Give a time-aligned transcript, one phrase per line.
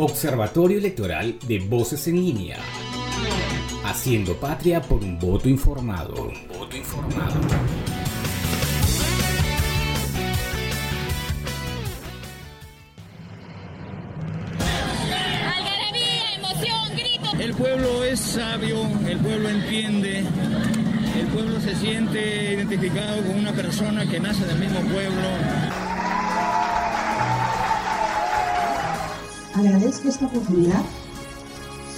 [0.00, 2.58] Observatorio Electoral de Voces en Línea.
[3.84, 6.30] Haciendo patria por un voto informado.
[6.56, 7.34] voto informado.
[17.40, 20.22] El pueblo es sabio, el pueblo entiende,
[21.18, 25.87] el pueblo se siente identificado con una persona que nace del mismo pueblo.
[29.58, 30.84] Agradezco esta oportunidad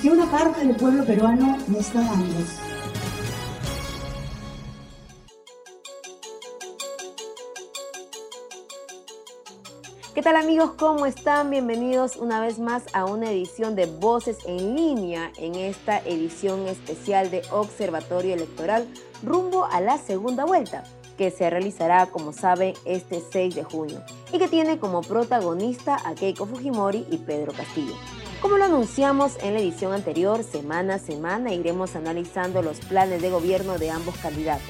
[0.00, 2.38] que una parte del pueblo peruano me está dando.
[10.14, 10.70] ¿Qué tal amigos?
[10.78, 11.50] ¿Cómo están?
[11.50, 17.30] Bienvenidos una vez más a una edición de Voces en línea en esta edición especial
[17.30, 18.88] de Observatorio Electoral
[19.22, 20.84] rumbo a la segunda vuelta
[21.20, 24.02] que se realizará, como saben, este 6 de junio
[24.32, 27.92] y que tiene como protagonista a Keiko Fujimori y Pedro Castillo.
[28.40, 33.28] Como lo anunciamos en la edición anterior, semana a semana iremos analizando los planes de
[33.28, 34.64] gobierno de ambos candidatos.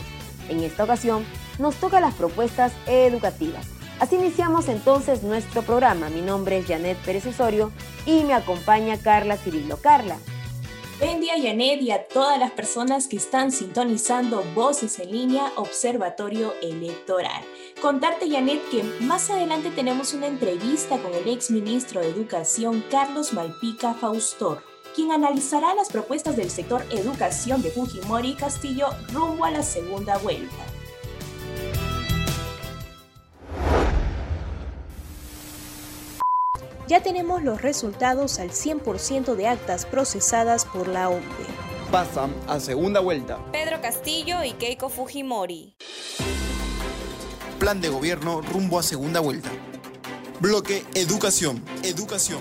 [0.49, 1.25] En esta ocasión
[1.61, 3.69] nos toca las propuestas educativas.
[4.01, 6.11] Así iniciamos entonces nuestro programa.
[6.11, 7.71] Mi nombre es Janet Pérez Osorio
[8.07, 9.77] y me acompaña Carla Cirilo.
[9.77, 10.17] Carla,
[11.01, 16.53] Buen día Janet y a todas las personas que están sintonizando Voces en línea Observatorio
[16.61, 17.43] Electoral.
[17.81, 23.33] Contarte Janet que más adelante tenemos una entrevista con el ex ministro de Educación Carlos
[23.33, 24.63] Malpica Faustor,
[24.95, 30.19] quien analizará las propuestas del sector educación de Fujimori y Castillo rumbo a la segunda
[30.19, 30.80] vuelta.
[36.91, 41.23] Ya tenemos los resultados al 100% de actas procesadas por la OMP.
[41.93, 43.39] Pasan a segunda vuelta.
[43.53, 45.77] Pedro Castillo y Keiko Fujimori.
[47.61, 49.49] Plan de gobierno rumbo a segunda vuelta.
[50.41, 51.65] Bloque Educación.
[51.85, 52.41] Educación.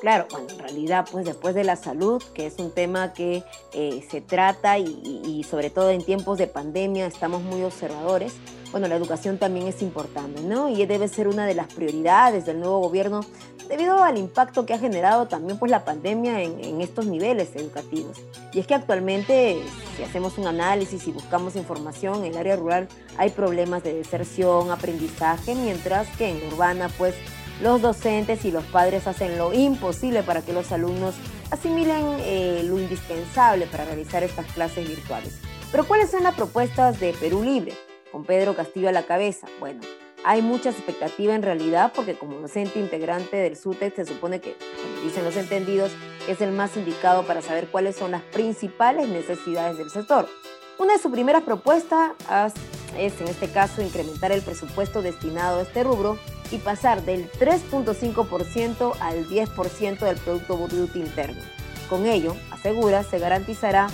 [0.00, 3.42] Claro, bueno, en realidad, pues después de la salud, que es un tema que
[3.72, 8.34] eh, se trata y, y sobre todo en tiempos de pandemia estamos muy observadores,
[8.72, 10.70] bueno, la educación también es importante, ¿no?
[10.70, 13.20] Y debe ser una de las prioridades del nuevo gobierno
[13.68, 18.18] debido al impacto que ha generado también pues la pandemia en, estos niveles educativos.
[18.52, 19.62] Y es que actualmente,
[19.96, 22.88] si hacemos un análisis y buscamos información, en el área rural
[23.18, 27.14] hay problemas de deserción, aprendizaje, mientras que en urbana pues
[27.60, 31.14] los docentes y los padres hacen lo imposible para que los alumnos
[31.50, 35.38] asimilen eh, lo indispensable para realizar estas clases virtuales.
[35.70, 37.91] Pero ¿cuáles son las propuestas de Perú Libre?
[38.12, 39.48] Con Pedro Castillo a la cabeza.
[39.58, 39.80] Bueno,
[40.24, 44.54] hay mucha expectativa en realidad porque como docente integrante del SUTEC se supone que,
[45.02, 45.90] dicen los entendidos,
[46.28, 50.28] es el más indicado para saber cuáles son las principales necesidades del sector.
[50.78, 52.12] Una de sus primeras propuestas
[52.98, 56.18] es, en este caso, incrementar el presupuesto destinado a este rubro
[56.50, 61.40] y pasar del 3.5% al 10% del Producto Bruto Interno.
[61.92, 63.86] Con ello, asegura, se garantizará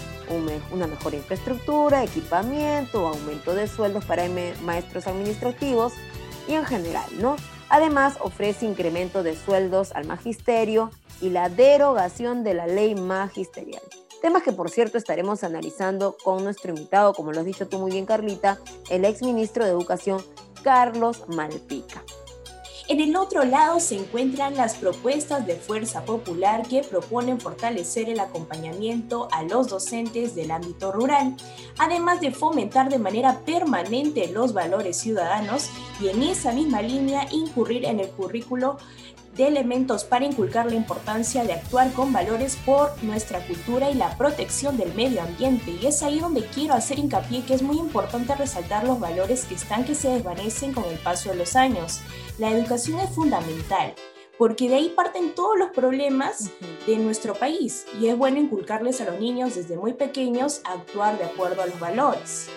[0.70, 4.22] una mejor infraestructura, equipamiento, aumento de sueldos para
[4.62, 5.94] maestros administrativos
[6.46, 7.34] y en general, ¿no?
[7.68, 13.82] Además, ofrece incremento de sueldos al magisterio y la derogación de la ley magisterial.
[14.22, 17.90] Temas que, por cierto, estaremos analizando con nuestro invitado, como lo has dicho tú muy
[17.90, 18.60] bien, Carlita,
[18.90, 20.22] el ex ministro de Educación,
[20.62, 22.04] Carlos Malpica.
[22.88, 28.18] En el otro lado se encuentran las propuestas de Fuerza Popular que proponen fortalecer el
[28.18, 31.36] acompañamiento a los docentes del ámbito rural,
[31.76, 35.68] además de fomentar de manera permanente los valores ciudadanos
[36.00, 38.78] y en esa misma línea incurrir en el currículo
[39.38, 44.18] de elementos para inculcar la importancia de actuar con valores por nuestra cultura y la
[44.18, 45.70] protección del medio ambiente.
[45.80, 49.54] Y es ahí donde quiero hacer hincapié que es muy importante resaltar los valores que
[49.54, 52.00] están que se desvanecen con el paso de los años.
[52.38, 53.94] La educación es fundamental
[54.38, 56.50] porque de ahí parten todos los problemas
[56.86, 61.16] de nuestro país y es bueno inculcarles a los niños desde muy pequeños a actuar
[61.16, 62.48] de acuerdo a los valores.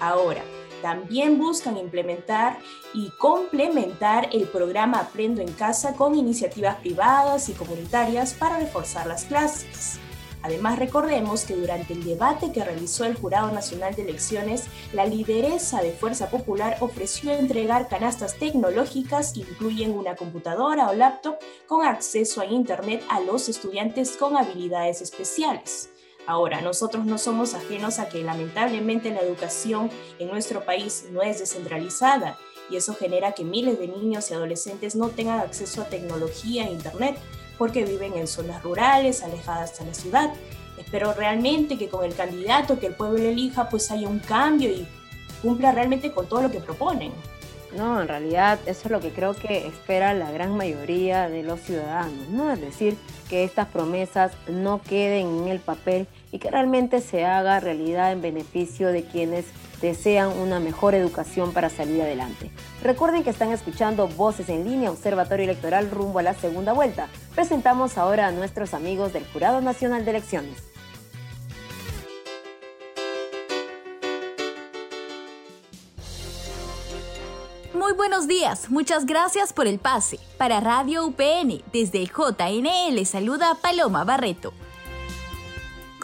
[0.00, 0.42] Ahora,
[0.82, 2.58] también buscan implementar
[2.94, 9.24] y complementar el programa Aprendo en Casa con iniciativas privadas y comunitarias para reforzar las
[9.24, 9.98] clases.
[10.42, 15.82] Además, recordemos que durante el debate que realizó el Jurado Nacional de Elecciones, la lideresa
[15.82, 21.36] de Fuerza Popular ofreció entregar canastas tecnológicas que incluyen una computadora o laptop
[21.66, 25.90] con acceso a Internet a los estudiantes con habilidades especiales.
[26.28, 29.88] Ahora, nosotros no somos ajenos a que lamentablemente la educación
[30.18, 32.36] en nuestro país no es descentralizada
[32.68, 36.72] y eso genera que miles de niños y adolescentes no tengan acceso a tecnología e
[36.72, 37.16] Internet
[37.56, 40.34] porque viven en zonas rurales, alejadas de la ciudad.
[40.76, 44.86] Espero realmente que con el candidato que el pueblo elija pues haya un cambio y
[45.40, 47.10] cumpla realmente con todo lo que proponen.
[47.74, 51.60] No, en realidad eso es lo que creo que espera la gran mayoría de los
[51.60, 52.52] ciudadanos, ¿no?
[52.52, 52.98] Es decir,
[53.28, 58.22] que estas promesas no queden en el papel y que realmente se haga realidad en
[58.22, 59.46] beneficio de quienes
[59.80, 62.50] desean una mejor educación para salir adelante.
[62.82, 67.08] Recuerden que están escuchando Voces en línea, Observatorio Electoral rumbo a la segunda vuelta.
[67.34, 70.68] Presentamos ahora a nuestros amigos del Jurado Nacional de Elecciones.
[77.74, 80.18] Muy buenos días, muchas gracias por el pase.
[80.36, 84.52] Para Radio UPN, desde JNL saluda Paloma Barreto.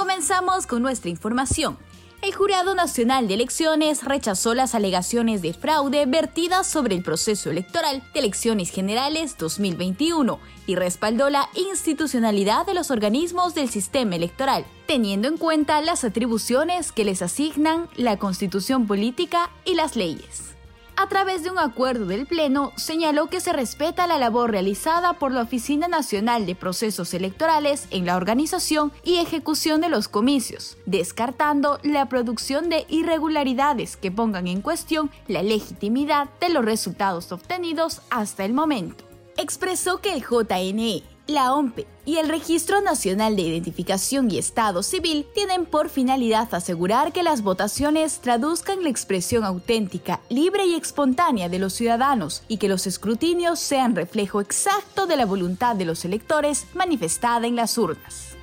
[0.04, 1.78] Comenzamos con nuestra información.
[2.20, 8.02] El Jurado Nacional de Elecciones rechazó las alegaciones de fraude vertidas sobre el proceso electoral
[8.12, 15.26] de elecciones generales 2021 y respaldó la institucionalidad de los organismos del sistema electoral, teniendo
[15.26, 20.53] en cuenta las atribuciones que les asignan la constitución política y las leyes
[20.96, 25.32] a través de un acuerdo del Pleno, señaló que se respeta la labor realizada por
[25.32, 31.78] la Oficina Nacional de Procesos Electorales en la organización y ejecución de los comicios, descartando
[31.82, 38.44] la producción de irregularidades que pongan en cuestión la legitimidad de los resultados obtenidos hasta
[38.44, 39.04] el momento.
[39.36, 45.26] Expresó que el JNE la OMPE y el Registro Nacional de Identificación y Estado Civil
[45.34, 51.58] tienen por finalidad asegurar que las votaciones traduzcan la expresión auténtica, libre y espontánea de
[51.58, 56.66] los ciudadanos y que los escrutinios sean reflejo exacto de la voluntad de los electores
[56.74, 58.36] manifestada en las urnas.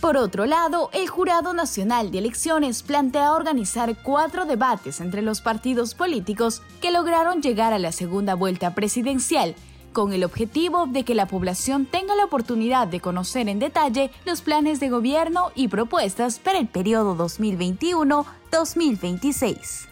[0.00, 5.94] Por otro lado, el Jurado Nacional de Elecciones plantea organizar cuatro debates entre los partidos
[5.94, 9.54] políticos que lograron llegar a la segunda vuelta presidencial
[9.94, 14.42] con el objetivo de que la población tenga la oportunidad de conocer en detalle los
[14.42, 19.88] planes de gobierno y propuestas para el periodo 2021-2026.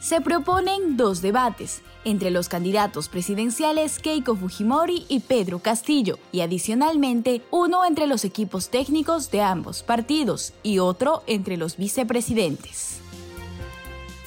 [0.00, 7.42] Se proponen dos debates entre los candidatos presidenciales Keiko Fujimori y Pedro Castillo, y adicionalmente
[7.50, 12.99] uno entre los equipos técnicos de ambos partidos y otro entre los vicepresidentes.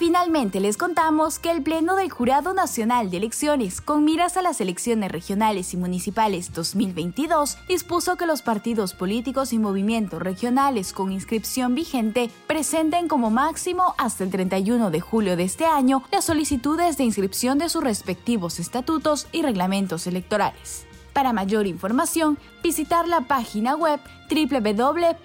[0.06, 4.60] Finalmente les contamos que el Pleno del Jurado Nacional de Elecciones, con miras a las
[4.60, 11.74] elecciones regionales y municipales 2022, dispuso que los partidos políticos y movimientos regionales con inscripción
[11.74, 17.06] vigente presenten como máximo hasta el 31 de julio de este año las solicitudes de
[17.06, 20.86] inscripción de sus respectivos estatutos y reglamentos electorales.
[21.14, 25.24] Para mayor información, visitar la página web www.jne.gov.pe.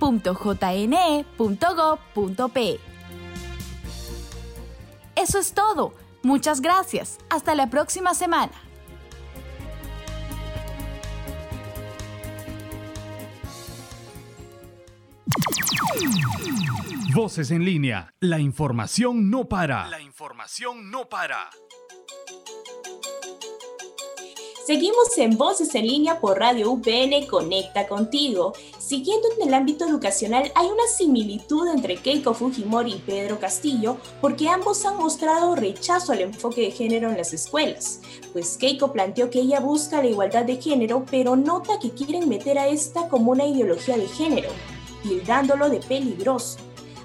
[5.19, 5.95] Eso es todo.
[6.23, 7.19] Muchas gracias.
[7.29, 8.53] Hasta la próxima semana.
[17.13, 18.15] Voces en línea.
[18.21, 19.89] La información no para.
[19.89, 21.51] La información no para.
[24.69, 28.53] Seguimos en Voces en línea por Radio UPN Conecta contigo.
[28.89, 34.49] Siguiendo en el ámbito educacional, hay una similitud entre Keiko Fujimori y Pedro Castillo porque
[34.49, 38.01] ambos han mostrado rechazo al enfoque de género en las escuelas.
[38.33, 42.59] Pues Keiko planteó que ella busca la igualdad de género, pero nota que quieren meter
[42.59, 44.49] a esta como una ideología de género,
[45.03, 46.57] tildándolo de peligroso.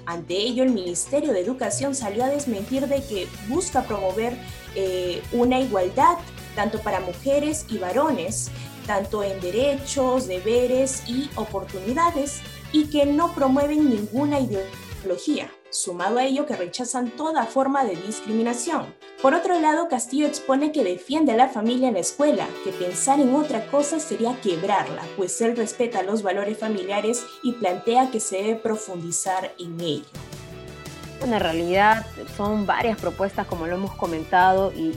[0.06, 4.38] Ante ello, el Ministerio de Educación salió a desmentir de que busca promover
[4.74, 6.16] eh, una igualdad
[6.54, 8.50] tanto para mujeres y varones,
[8.86, 12.40] tanto en derechos, deberes y oportunidades,
[12.72, 18.94] y que no promueven ninguna ideología, sumado a ello que rechazan toda forma de discriminación.
[19.22, 23.20] Por otro lado, Castillo expone que defiende a la familia en la escuela, que pensar
[23.20, 28.36] en otra cosa sería quebrarla, pues él respeta los valores familiares y plantea que se
[28.36, 30.04] debe profundizar en ello.
[31.20, 32.04] Bueno, en realidad
[32.36, 34.92] son varias propuestas, como lo hemos comentado, y,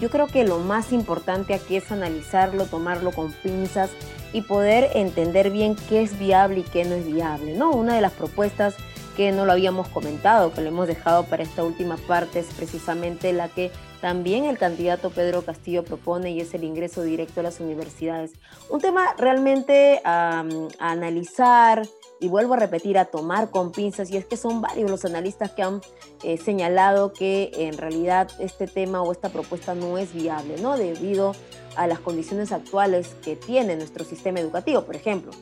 [0.00, 3.90] yo creo que lo más importante aquí es analizarlo, tomarlo con pinzas
[4.32, 7.54] y poder entender bien qué es viable y qué no es viable.
[7.54, 7.70] ¿no?
[7.70, 8.74] Una de las propuestas
[9.16, 13.32] que no lo habíamos comentado, que lo hemos dejado para esta última parte, es precisamente
[13.32, 13.70] la que
[14.00, 18.32] también el candidato Pedro Castillo propone y es el ingreso directo a las universidades.
[18.68, 20.44] Un tema realmente a
[20.78, 21.86] analizar,
[22.24, 25.50] y vuelvo a repetir, a tomar con pinzas, y es que son varios los analistas
[25.50, 25.82] que han
[26.22, 30.78] eh, señalado que en realidad este tema o esta propuesta no es viable, ¿no?
[30.78, 31.34] Debido
[31.76, 34.84] a las condiciones actuales que tiene nuestro sistema educativo.
[34.84, 35.32] Por ejemplo,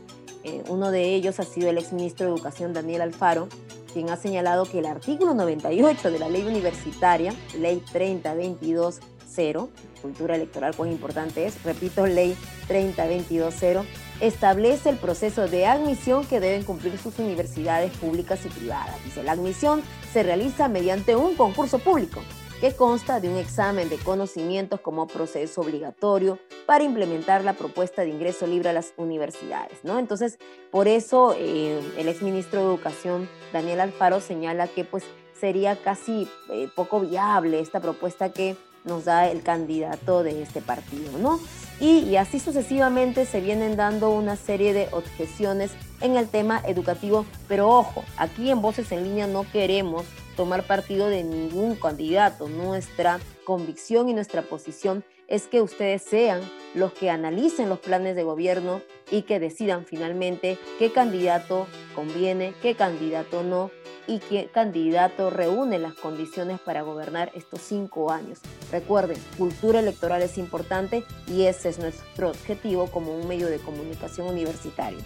[0.43, 3.47] eh, uno de ellos ha sido el exministro de Educación Daniel Alfaro,
[3.93, 9.69] quien ha señalado que el artículo 98 de la ley universitaria, ley 3022.0,
[10.03, 12.37] cultura electoral, cuán importante es, repito, ley
[12.69, 13.85] 3022.0,
[14.23, 19.03] establece el proceso de admisión que deben cumplir sus universidades públicas y privadas.
[19.05, 22.21] Dice, la admisión se realiza mediante un concurso público
[22.61, 28.11] que consta de un examen de conocimientos como proceso obligatorio para implementar la propuesta de
[28.11, 29.81] ingreso libre a las universidades.
[29.83, 29.99] ¿no?
[29.99, 30.39] Entonces,
[30.71, 35.03] por eso eh, el exministro de Educación, Daniel Alfaro, señala que pues,
[35.41, 41.19] sería casi eh, poco viable esta propuesta que nos da el candidato de este partido,
[41.19, 41.41] ¿no?
[41.81, 47.69] Y, así sucesivamente se vienen dando una serie de objeciones en el tema educativo, pero
[47.69, 50.05] ojo, aquí en Voces en Línea no queremos
[50.37, 52.49] tomar partido de ningún candidato.
[52.49, 56.41] Nuestra convicción y nuestra posición es que ustedes sean
[56.75, 62.75] los que analicen los planes de gobierno y que decidan finalmente qué candidato conviene, qué
[62.75, 63.71] candidato no
[64.07, 68.39] y qué candidato reúne las condiciones para gobernar estos cinco años.
[68.71, 74.27] Recuerden, cultura electoral es importante y ese es nuestro objetivo como un medio de comunicación
[74.27, 74.99] universitario.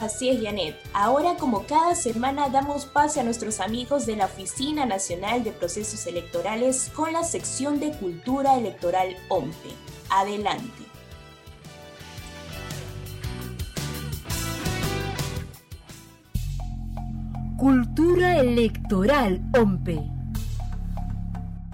[0.00, 0.76] Así es, Janet.
[0.94, 6.06] Ahora, como cada semana, damos pase a nuestros amigos de la Oficina Nacional de Procesos
[6.06, 9.74] Electorales con la sección de Cultura Electoral OMPE.
[10.08, 10.89] Adelante.
[17.60, 20.19] Cultura Electoral OMPE.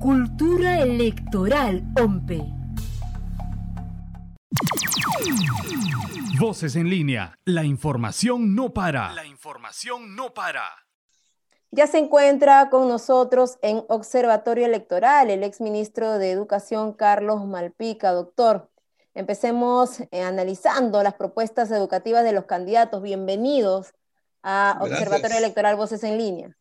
[0.00, 2.42] Cultura electoral OMPE.
[6.38, 7.38] Voces en línea.
[7.44, 9.12] La información no para.
[9.14, 10.64] La información no para.
[11.70, 18.12] Ya se encuentra con nosotros en Observatorio Electoral el exministro de Educación Carlos Malpica.
[18.12, 18.70] Doctor,
[19.14, 23.02] empecemos eh, analizando las propuestas educativas de los candidatos.
[23.02, 23.94] Bienvenidos
[24.42, 26.56] a Observatorio Electoral Voces en línea.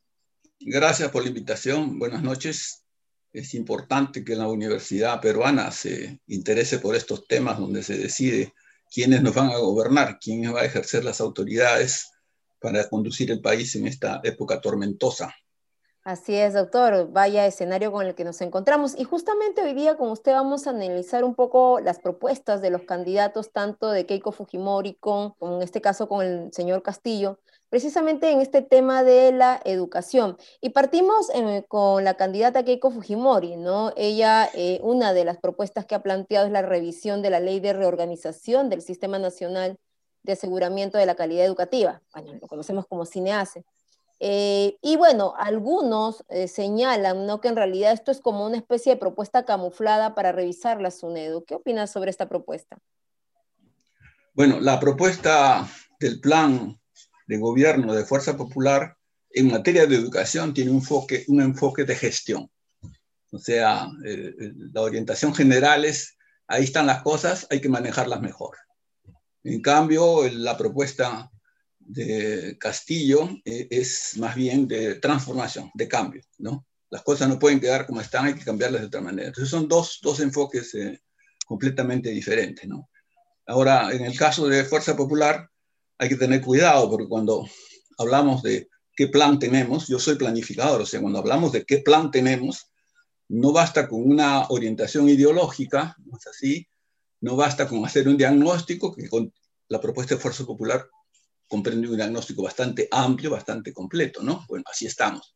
[0.60, 2.00] Gracias por la invitación.
[2.00, 2.86] Buenas noches.
[3.34, 8.54] Es importante que la universidad peruana se interese por estos temas donde se decide
[8.92, 12.12] quiénes nos van a gobernar, quién va a ejercer las autoridades
[12.60, 15.34] para conducir el país en esta época tormentosa.
[16.06, 17.12] Así es, doctor.
[17.12, 18.96] Vaya escenario con el que nos encontramos.
[18.96, 22.84] Y justamente hoy día con usted vamos a analizar un poco las propuestas de los
[22.84, 27.40] candidatos, tanto de Keiko Fujimori como en este caso con el señor Castillo,
[27.76, 30.38] precisamente en este tema de la educación.
[30.62, 33.92] Y partimos eh, con la candidata Keiko Fujimori, ¿no?
[33.98, 37.60] Ella, eh, una de las propuestas que ha planteado es la revisión de la ley
[37.60, 39.78] de reorganización del Sistema Nacional
[40.24, 42.02] de Aseguramiento de la Calidad Educativa.
[42.14, 43.66] Bueno, lo conocemos como CINEACE.
[44.22, 47.42] Eh, y bueno, algunos señalan ¿no?
[47.42, 51.44] que en realidad esto es como una especie de propuesta camuflada para revisar la SUNEDU.
[51.44, 52.78] ¿Qué opinas sobre esta propuesta?
[54.34, 55.68] Bueno, la propuesta
[56.00, 56.80] del plan
[57.28, 58.98] de gobierno de Fuerza Popular
[59.36, 62.50] en materia de educación tiene un enfoque, de gestión.
[63.32, 66.18] O sea, eh, eh, la orientación general es,
[66.48, 68.56] ahí están las cosas, hay que manejarlas mejor.
[69.44, 71.30] En cambio, la propuesta
[71.80, 76.66] de Castillo eh, es más bien de transformación, de cambio, ¿no?
[76.90, 79.28] Las cosas no pueden quedar como están, hay que cambiarlas de otra manera.
[79.28, 80.78] Entonces son dos, dos enfoques
[81.46, 82.90] completamente diferentes, ¿no?
[83.48, 85.50] Ahora, en el caso de Fuerza Popular,
[85.98, 87.48] hay que tener cuidado porque cuando
[87.98, 89.88] hablamos de qué plan tenemos.
[89.88, 92.72] Yo soy planificador, o sea, cuando hablamos de qué plan tenemos,
[93.28, 96.68] no basta con una orientación ideológica, ¿no es así?
[97.22, 99.34] No basta con hacer un diagnóstico, que con
[99.68, 100.88] la propuesta de Fuerza Popular
[101.48, 104.46] comprende un diagnóstico bastante amplio, bastante completo, ¿no?
[104.48, 105.36] Bueno, así estamos.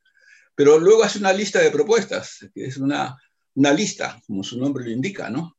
[0.56, 3.18] Pero luego hace una lista de propuestas, que es una,
[3.56, 5.58] una lista, como su nombre lo indica, ¿no?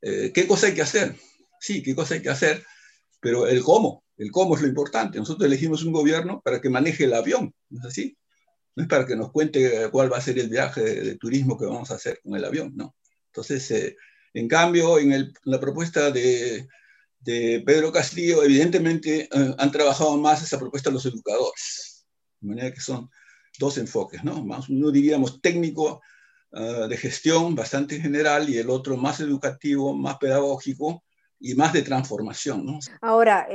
[0.00, 1.16] Eh, ¿Qué cosa hay que hacer?
[1.60, 2.64] Sí, qué cosa hay que hacer,
[3.22, 5.18] pero el cómo, el cómo es lo importante.
[5.18, 8.18] Nosotros elegimos un gobierno para que maneje el avión, ¿no es así?
[8.74, 11.66] No es para que nos cuente cuál va a ser el viaje de, turismo que
[11.66, 12.96] vamos a hacer con el avión, ¿no?
[13.26, 13.96] Entonces, eh,
[14.34, 16.66] en cambio, en, la propuesta de,
[17.24, 22.04] Pedro Castillo, evidentemente eh, han trabajado más esa propuesta los educadores,
[22.40, 23.08] de manera que son
[23.56, 24.44] dos enfoques, ¿no?
[24.44, 26.02] Más, uno diríamos técnico
[26.50, 31.04] eh, de gestión, bastante general, y el otro más educativo, más pedagógico
[31.42, 32.78] y más de transformación, ¿no?
[33.00, 33.46] Ahora,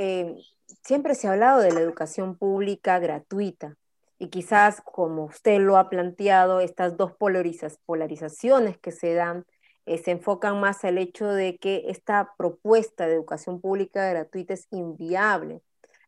[0.84, 3.76] siempre se ha hablado de la educación pública gratuita
[4.20, 9.46] y quizás, como usted lo ha planteado, estas dos polarizaciones que se dan
[9.88, 14.68] eh, se enfocan más al hecho de que esta propuesta de educación pública gratuita es
[14.72, 15.62] inviable.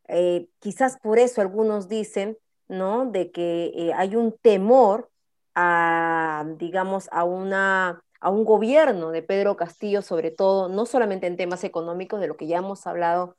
[0.06, 2.36] Eh, quizás por eso algunos dicen,
[2.68, 3.06] ¿no?
[3.06, 5.10] De que eh, hay un temor
[5.54, 11.36] a, digamos, a una a un gobierno de Pedro Castillo, sobre todo, no solamente en
[11.36, 13.36] temas económicos, de lo que ya hemos hablado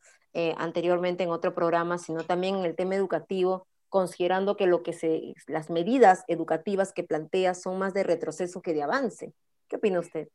[0.58, 5.34] anteriormente en otro programa, sino también en el tema educativo, considerando que, lo que se,
[5.48, 9.34] las medidas educativas que plantea son más de retroceso que de avance.
[9.68, 10.30] ¿Qué opina usted?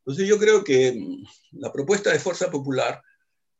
[0.00, 1.24] Entonces yo creo que mm,
[1.60, 3.02] la propuesta de Fuerza Popular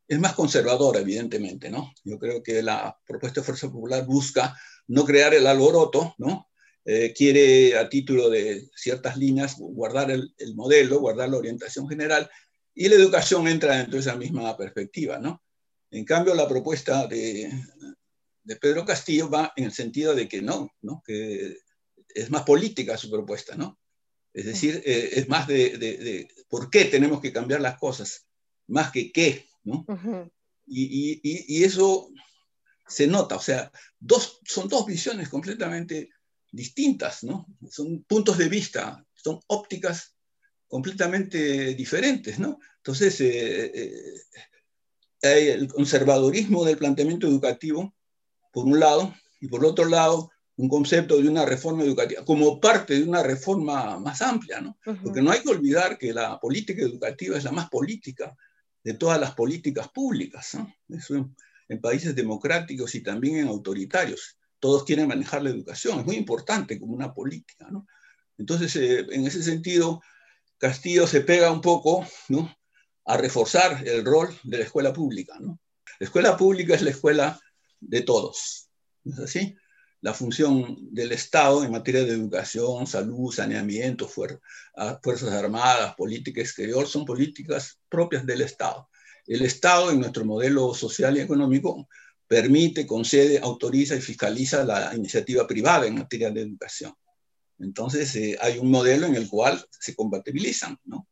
[0.07, 1.91] es más conservadora, evidentemente, ¿no?
[2.03, 4.55] Yo creo que la propuesta de Fuerza Popular busca
[4.87, 6.47] no crear el alboroto, ¿no?
[6.85, 12.29] Eh, quiere a título de ciertas líneas guardar el, el, modelo, guardar la orientación general,
[12.75, 15.41] y la educación entra dentro de esa misma perspectiva, ¿no?
[15.89, 17.51] En cambio, la propuesta de,
[18.45, 21.01] de Pedro Castillo va en el sentido de que no, ¿no?
[21.05, 21.57] que
[22.13, 23.79] es más política su propuesta, ¿no?
[24.33, 28.27] Es decir, eh, es más de, por qué tenemos que cambiar las cosas,
[28.67, 29.85] más que qué, ¿no?
[30.67, 32.09] y, eso
[32.87, 36.09] se nota, o sea, dos, son dos visiones completamente
[36.55, 37.45] distintas, ¿no?
[37.69, 40.15] Son puntos de vista, son ópticas
[40.67, 42.59] completamente diferentes, ¿no?
[42.77, 43.71] Entonces, eh,
[45.21, 47.93] eh, el conservadurismo del planteamiento educativo
[48.51, 52.95] por un lado, y por otro lado, un concepto de una reforma educativa como parte
[52.95, 54.77] de una reforma más amplia, ¿no?
[55.03, 58.35] Porque no hay que olvidar que la política educativa es la más política
[58.81, 60.73] de todas las políticas públicas, ¿no?
[60.89, 61.29] Eso
[61.67, 64.37] en, países democráticos y también en autoritarios.
[64.65, 67.85] Todos quieren manejar la educación, es muy importante como una política, ¿no?
[68.35, 70.01] Entonces, eh, en ese sentido,
[70.57, 72.51] Castillo se pega un poco, ¿no?
[73.05, 75.59] A reforzar el rol de la escuela pública, ¿no?
[75.99, 77.39] La escuela pública es la escuela
[77.79, 78.71] de todos.
[79.03, 79.55] ¿Es así?
[80.01, 84.09] La función del Estado en materia de educación, salud, saneamiento,
[84.77, 88.89] ah, Fuerzas Armadas, política exterior, son políticas propias del Estado.
[89.27, 91.87] El Estado, en nuestro modelo social y económico,
[92.27, 96.93] permite, concede, autoriza y fiscaliza la iniciativa privada en materia de educación.
[97.59, 101.07] Entonces, eh, hay un modelo en el cual se compatibilizan, ¿no?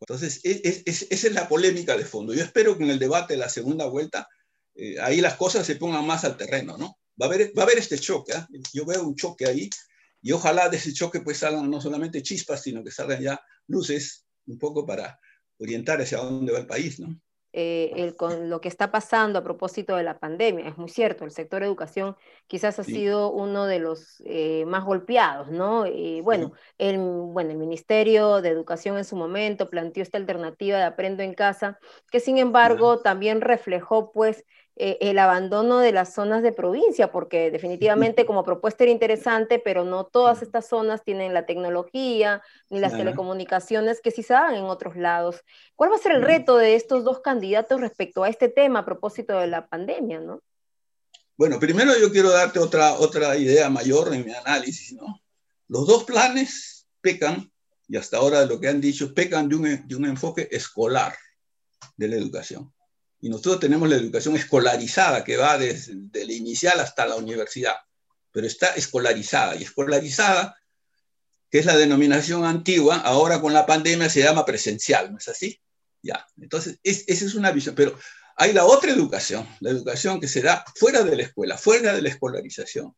[0.00, 2.34] Entonces, esa es la polémica de fondo.
[2.34, 4.28] Yo espero que en el debate de la segunda vuelta
[4.74, 6.98] eh, ahí las cosas se pongan más al terreno, ¿no?
[7.20, 8.60] Va a haber, va a haber este choque, ¿eh?
[8.72, 9.70] yo veo un choque ahí
[10.20, 14.24] y ojalá de ese choque pues salgan no solamente chispas, sino que salgan ya luces
[14.46, 15.18] un poco para
[15.58, 17.20] orientar hacia dónde va el país, ¿no?
[17.56, 20.66] Eh, el, con lo que está pasando a propósito de la pandemia.
[20.66, 22.16] Es muy cierto, el sector educación
[22.48, 25.86] quizás ha sido uno de los eh, más golpeados, ¿no?
[25.86, 30.82] Y bueno, el, bueno, el Ministerio de Educación en su momento planteó esta alternativa de
[30.82, 31.78] Aprendo en Casa,
[32.10, 34.44] que sin embargo también reflejó pues
[34.76, 39.84] eh, el abandono de las zonas de provincia, porque definitivamente como propuesta era interesante, pero
[39.84, 44.64] no todas estas zonas tienen la tecnología ni las telecomunicaciones que sí se dan en
[44.64, 45.44] otros lados.
[45.76, 48.84] ¿Cuál va a ser el reto de estos dos candidatos respecto a este tema a
[48.84, 50.42] propósito de la pandemia, no?
[51.36, 55.20] Bueno, primero yo quiero darte otra, otra idea mayor en mi análisis, ¿no?
[55.68, 57.50] Los dos planes pecan,
[57.88, 61.14] y hasta ahora lo que han dicho, pecan de un, de un enfoque escolar
[61.96, 62.73] de la educación.
[63.24, 67.72] Y nosotros tenemos la educación escolarizada que va desde, la inicial hasta la universidad,
[68.30, 69.56] pero está escolarizada.
[69.56, 70.54] Y escolarizada,
[71.50, 75.58] que es la denominación antigua, ahora con la pandemia se llama presencial, ¿no es así?
[76.02, 77.74] Ya, entonces esa es una visión.
[77.74, 77.98] Pero
[78.36, 82.02] hay la otra educación, la educación que se da fuera de la escuela, fuera de
[82.02, 82.94] la escolarización.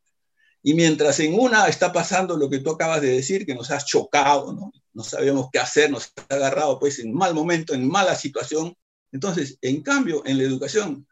[0.60, 3.86] Y mientras en una está pasando lo que tú acabas de decir, que nos has
[3.86, 4.72] chocado, ¿no?
[4.92, 8.76] no sabemos qué hacer, nos ha agarrado pues en mal momento, en mala situación,
[9.16, 11.08] entonces, en cambio, en la educación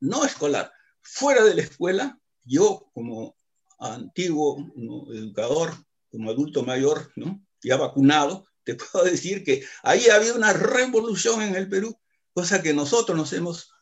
[0.00, 3.34] no escolar, fuera de la escuela, yo como
[3.78, 4.70] antiguo
[5.14, 5.72] educador,
[6.10, 7.42] como adulto mayor, ¿no?
[7.62, 11.98] ya vacunado, te puedo decir que ahí había una revolución en el Perú,
[12.34, 13.72] cosa que nosotros nos hemos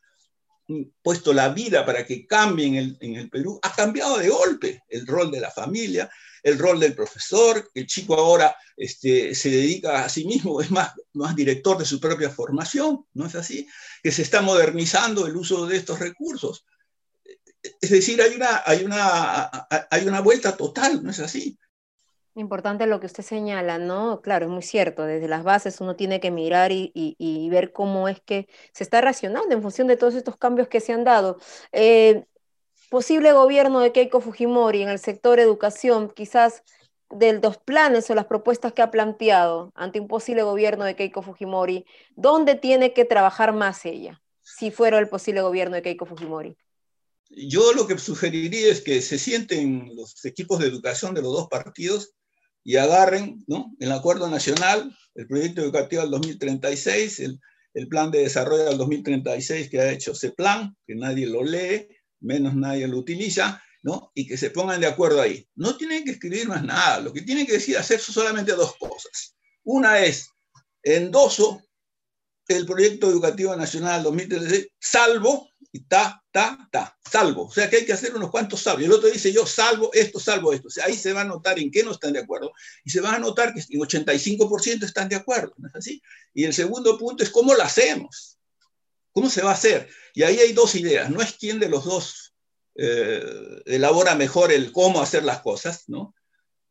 [1.03, 4.83] puesto la vida para que cambie en el, en el Perú, ha cambiado de golpe
[4.89, 6.11] el rol de la familia,
[6.43, 10.93] el rol del profesor, el chico ahora este, se dedica a sí mismo, es más,
[11.15, 13.67] más director de su propia formación, ¿no es así?
[14.03, 16.65] Que se está modernizando el uso de estos recursos.
[17.81, 19.51] Es decir, hay una, hay una,
[19.91, 21.59] hay una vuelta total, ¿no es así?
[22.37, 24.21] Importante lo que usted señala, ¿no?
[24.21, 28.09] Claro, es muy cierto, desde las bases uno tiene que mirar y, y, ver cómo
[28.09, 31.39] es que se está racionando en función de todos estos cambios que se han dado.
[31.73, 32.27] Eh,
[32.91, 36.63] posible gobierno de Keiko Fujimori en el sector educación, quizás
[37.09, 41.23] de los planes o las propuestas que ha planteado ante un posible gobierno de Keiko
[41.23, 46.55] Fujimori, ¿dónde tiene que trabajar más ella si fuera el posible gobierno de Keiko Fujimori?
[47.31, 51.49] Yo lo que sugeriría es que se sienten los equipos de educación de los dos
[51.49, 52.13] partidos
[52.67, 53.73] y agarren ¿no?
[53.79, 57.41] el acuerdo nacional, el proyecto educativo al 2036, el,
[57.75, 61.87] el plan de desarrollo al 2036 que ha hecho ese plan, que nadie lo lee,
[62.19, 64.11] menos nadie lo utiliza, ¿no?
[64.15, 65.47] Y que se pongan de acuerdo ahí.
[65.55, 68.75] No tienen que escribir más nada, lo que tienen que decir hacer son solamente dos
[68.81, 69.37] cosas.
[69.63, 70.29] Una es
[70.83, 71.63] endoso
[72.49, 77.47] el proyecto educativo nacional 2036, salvo, y ta, ta, ta, salvo.
[77.47, 78.83] O sea que hay que hacer unos cuantos salvos.
[78.83, 80.69] Y el otro dice yo salvo esto, salvo esto.
[80.69, 82.53] O sea, ahí se va a notar en qué no están de acuerdo.
[82.85, 86.03] Y se va a notar que en 85% están de acuerdo, ¿no es así?
[86.35, 88.39] Y el segundo punto es cómo lo hacemos.
[89.13, 89.89] ¿Cómo se va a hacer?
[90.15, 91.11] Y ahí hay dos ideas.
[91.11, 92.35] No es quién de los dos
[92.75, 96.15] eh, elabora mejor el cómo hacer las cosas, ¿no?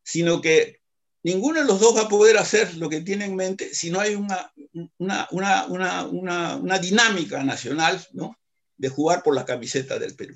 [0.04, 0.82] Sino que
[1.24, 4.00] ninguno de los dos va a poder hacer lo que tiene en mente si no
[4.00, 4.54] hay una,
[5.00, 8.38] una, una, una dinámica nacional, ¿no?
[8.78, 10.36] De jugar por la camiseta del Perú.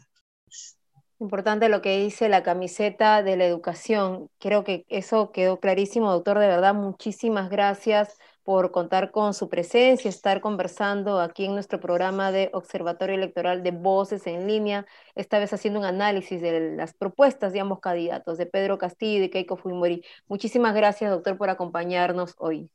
[1.19, 4.29] Importante lo que dice la camiseta de la educación.
[4.39, 6.39] Creo que eso quedó clarísimo, doctor.
[6.39, 8.17] De verdad, muchísimas gracias
[8.49, 13.71] por contar con su presencia, estar conversando aquí en nuestro programa de Observatorio Electoral de
[13.71, 18.45] Voces en Línea, esta vez haciendo un análisis de las propuestas de ambos candidatos, de
[18.45, 20.03] Pedro Castillo y de Keiko Fujimori.
[20.27, 22.71] Muchísimas gracias, doctor, por acompañarnos hoy.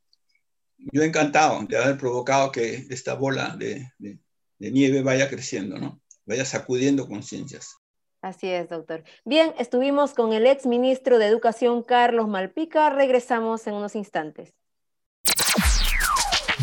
[0.77, 4.19] Yo encantado de haber provocado que esta bola de, de
[4.59, 6.01] nieve vaya creciendo, ¿no?
[6.27, 7.77] Vaya sacudiendo conciencias.
[8.23, 9.05] Así es, doctor.
[9.27, 12.89] Bien, estuvimos con el ex ministro de Educación, Carlos Malpica.
[12.89, 14.55] Regresamos en unos instantes.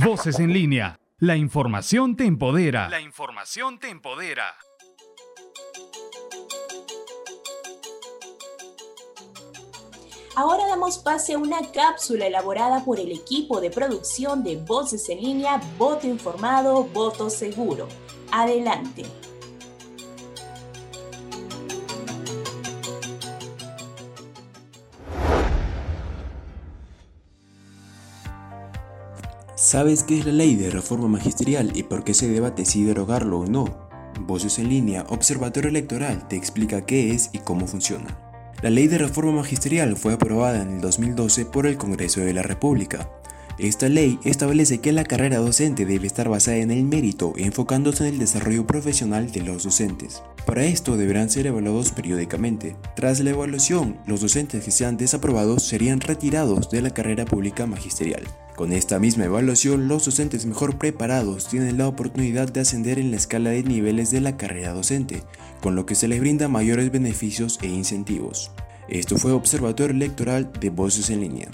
[0.04, 1.00] Voces en línea.
[1.20, 2.90] La información te empodera.
[2.90, 4.56] La información te empodera.
[10.34, 15.22] Ahora damos pase a una cápsula elaborada por el equipo de producción de Voces en
[15.22, 17.90] línea, Voto Informado, Voto Seguro.
[18.32, 19.04] Adelante.
[29.56, 33.42] ¿Sabes qué es la ley de reforma magisterial y por qué se debate si derogarlo
[33.42, 33.90] o no?
[34.22, 38.31] Voces en línea, Observatorio Electoral te explica qué es y cómo funciona.
[38.62, 42.44] La ley de reforma magisterial fue aprobada en el 2012 por el Congreso de la
[42.44, 43.10] República.
[43.58, 48.14] Esta ley establece que la carrera docente debe estar basada en el mérito, enfocándose en
[48.14, 50.22] el desarrollo profesional de los docentes.
[50.46, 52.76] Para esto deberán ser evaluados periódicamente.
[52.96, 58.24] Tras la evaluación, los docentes que sean desaprobados serían retirados de la carrera pública magisterial.
[58.62, 63.18] Con esta misma evaluación, los docentes mejor preparados tienen la oportunidad de ascender en la
[63.18, 65.24] escala de niveles de la carrera docente,
[65.64, 68.52] con lo que se les brinda mayores beneficios e incentivos.
[68.88, 71.50] Esto fue Observatorio Electoral de Voces en Línea.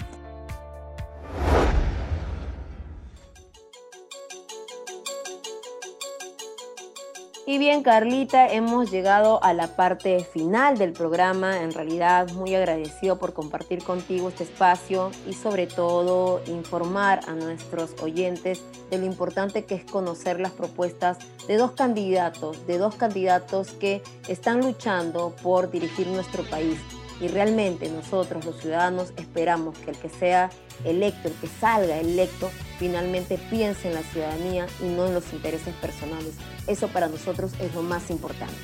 [7.50, 11.62] Y bien, Carlita, hemos llegado a la parte final del programa.
[11.62, 17.94] En realidad, muy agradecido por compartir contigo este espacio y sobre todo informar a nuestros
[18.02, 23.72] oyentes de lo importante que es conocer las propuestas de dos candidatos, de dos candidatos
[23.72, 26.78] que están luchando por dirigir nuestro país
[27.18, 30.50] y realmente nosotros los ciudadanos esperamos que el que sea
[30.84, 35.74] electo, el que salga electo, finalmente piense en la ciudadanía y no en los intereses
[35.76, 36.34] personales.
[36.66, 38.54] Eso para nosotros es lo más importante.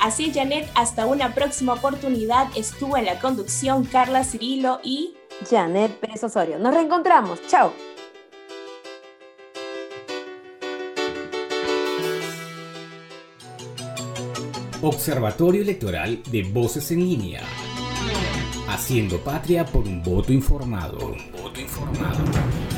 [0.00, 2.48] Así Janet, hasta una próxima oportunidad.
[2.56, 5.14] Estuvo en la conducción Carla Cirilo y
[5.48, 6.58] Janet Pérez Osorio.
[6.58, 7.40] Nos reencontramos.
[7.46, 7.72] Chao.
[14.82, 17.40] Observatorio Electoral de Voces en Línea.
[18.68, 21.14] Haciendo patria por un voto informado.
[21.40, 22.71] voto informado.